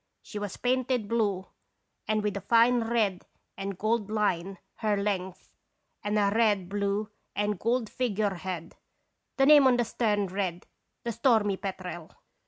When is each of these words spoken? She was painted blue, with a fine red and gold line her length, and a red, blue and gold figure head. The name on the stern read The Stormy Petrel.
She 0.23 0.39
was 0.39 0.57
painted 0.57 1.07
blue, 1.07 1.45
with 2.09 2.35
a 2.35 2.41
fine 2.41 2.83
red 2.85 3.27
and 3.55 3.77
gold 3.77 4.09
line 4.09 4.57
her 4.77 4.97
length, 4.97 5.51
and 6.03 6.17
a 6.17 6.31
red, 6.33 6.67
blue 6.69 7.11
and 7.35 7.59
gold 7.59 7.87
figure 7.87 8.33
head. 8.33 8.77
The 9.37 9.45
name 9.45 9.67
on 9.67 9.77
the 9.77 9.85
stern 9.85 10.25
read 10.25 10.65
The 11.03 11.11
Stormy 11.11 11.55
Petrel. 11.57 12.09